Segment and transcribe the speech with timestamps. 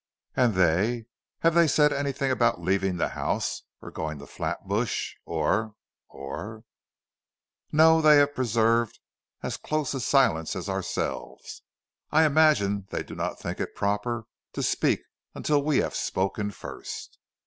[0.35, 1.05] "And they?
[1.41, 5.75] Have they said anything about leaving the house, or of going to Flatbush, or
[6.07, 6.63] or"
[7.71, 8.99] "No; they have preserved
[9.43, 11.61] as close a silence as ourselves.
[12.09, 15.01] I imagine they do not think it proper to speak
[15.43, 17.19] till we have spoken first."